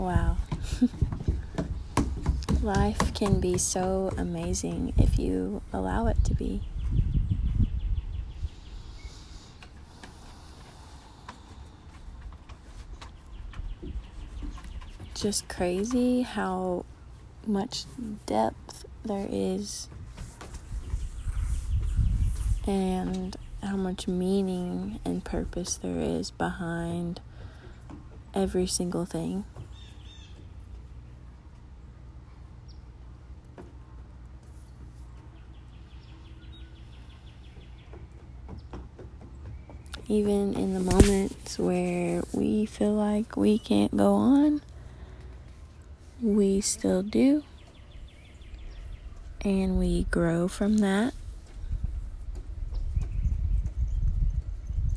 [0.00, 0.38] Wow.
[2.62, 6.62] Life can be so amazing if you allow it to be.
[15.12, 16.86] Just crazy how
[17.46, 17.84] much
[18.24, 19.90] depth there is
[22.66, 27.20] and how much meaning and purpose there is behind
[28.32, 29.44] every single thing.
[40.10, 44.60] Even in the moments where we feel like we can't go on,
[46.20, 47.44] we still do.
[49.42, 51.14] And we grow from that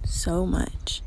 [0.03, 1.03] so much.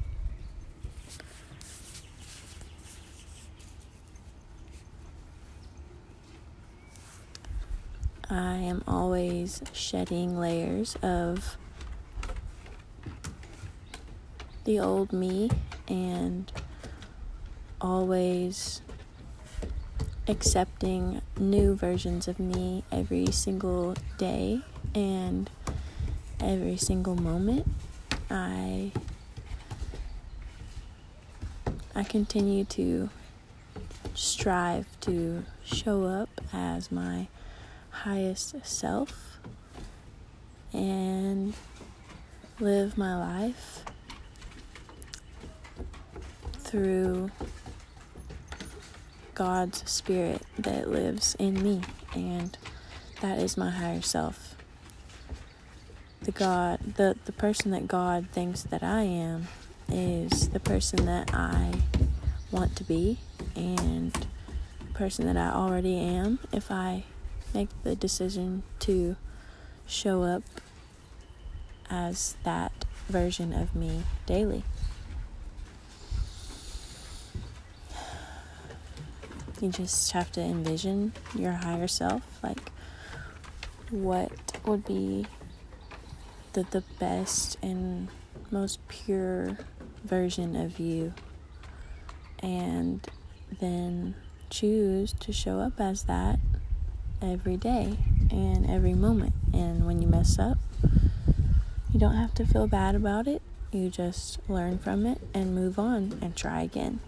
[8.30, 11.56] I am always shedding layers of
[14.66, 15.48] the old me
[15.86, 16.50] and
[17.80, 18.82] always
[20.26, 24.60] accepting new versions of me every single day
[24.92, 25.48] and
[26.40, 27.64] every single moment.
[28.28, 28.90] I
[31.94, 33.08] I continue to
[34.14, 37.28] strive to show up as my
[37.90, 39.38] highest self
[40.72, 41.54] and
[42.58, 43.84] live my life
[46.66, 47.30] through
[49.34, 52.58] God's spirit that lives in me, and
[53.20, 54.56] that is my higher self.
[56.22, 59.46] The God, the, the person that God thinks that I am,
[59.88, 61.72] is the person that I
[62.50, 63.18] want to be,
[63.54, 67.04] and the person that I already am if I
[67.54, 69.14] make the decision to
[69.86, 70.42] show up
[71.88, 74.64] as that version of me daily.
[79.60, 82.70] You just have to envision your higher self, like
[83.90, 84.30] what
[84.66, 85.26] would be
[86.52, 88.08] the, the best and
[88.50, 89.58] most pure
[90.04, 91.14] version of you,
[92.40, 93.06] and
[93.60, 94.14] then
[94.50, 96.38] choose to show up as that
[97.22, 97.96] every day
[98.30, 99.32] and every moment.
[99.54, 100.58] And when you mess up,
[101.92, 103.40] you don't have to feel bad about it.
[103.72, 107.00] You just learn from it and move on and try again.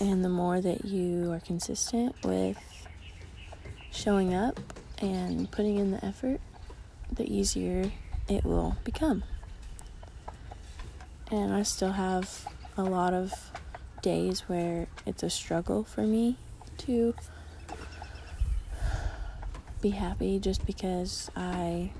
[0.00, 2.58] And the more that you are consistent with
[3.90, 4.58] showing up
[4.98, 6.40] and putting in the effort,
[7.12, 7.92] the easier
[8.28, 9.22] it will become.
[11.30, 12.46] And I still have
[12.76, 13.32] a lot of
[14.02, 16.36] days where it's a struggle for me
[16.78, 17.14] to
[19.80, 21.92] be happy just because I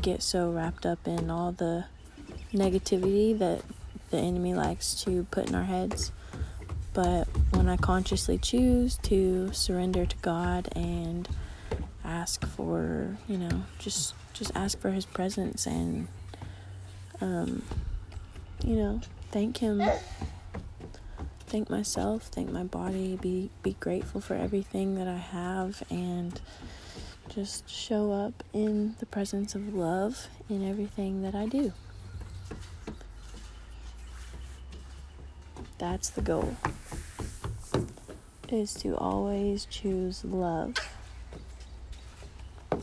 [0.00, 1.86] get so wrapped up in all the
[2.52, 3.62] negativity that
[4.10, 6.12] the enemy likes to put in our heads.
[6.94, 11.28] But when I consciously choose to surrender to God and
[12.04, 16.08] ask for, you know, just just ask for his presence and
[17.20, 17.62] um
[18.64, 19.82] you know, thank him
[21.52, 26.40] thank myself, thank my body, be be grateful for everything that I have and
[27.28, 31.74] just show up in the presence of love in everything that I do.
[35.76, 36.56] That's the goal.
[38.52, 40.74] Is to always choose love.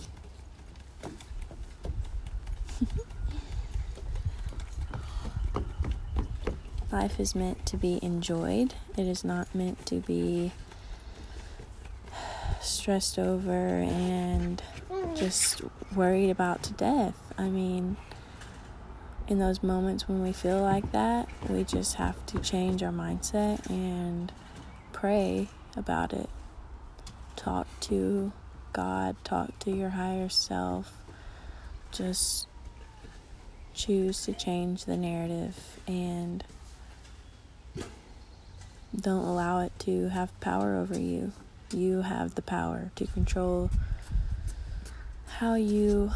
[6.92, 8.74] Life is meant to be enjoyed.
[8.98, 10.54] It is not meant to be
[12.60, 14.64] stressed over and
[15.14, 15.62] just
[15.96, 17.16] worried about to death.
[17.38, 17.96] I mean,
[19.28, 23.70] in those moments when we feel like that, we just have to change our mindset
[23.70, 24.32] and
[24.92, 26.30] pray about it.
[27.36, 28.32] Talk to
[28.74, 30.92] God, talk to your higher self.
[31.92, 32.48] Just
[33.74, 36.44] choose to change the narrative and
[39.00, 41.32] don't allow it to have power over you.
[41.72, 43.70] You have the power to control
[45.28, 46.12] how you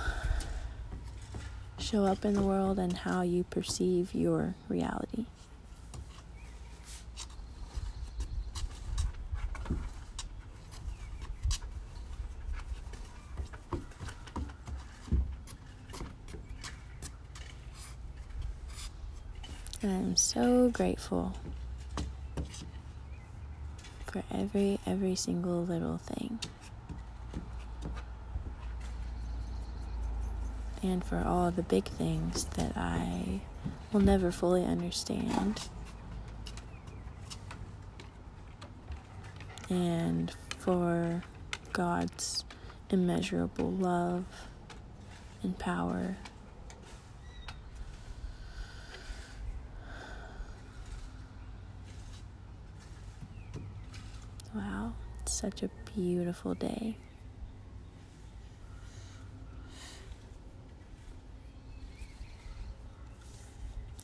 [1.77, 5.25] show up in the world and how you perceive your reality.
[19.83, 21.33] I'm so grateful
[24.05, 26.39] for every every single little thing.
[30.81, 33.41] And for all the big things that I
[33.91, 35.67] will never fully understand.
[39.69, 41.23] And for
[41.73, 42.45] God's
[42.89, 44.25] immeasurable love
[45.41, 46.15] and power.
[54.55, 56.97] Wow, it's such a beautiful day.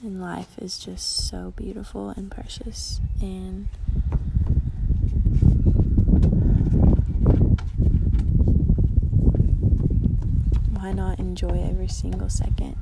[0.02, 3.00] And life is just so beautiful and precious.
[3.22, 3.68] And
[10.72, 12.76] why not enjoy every single second?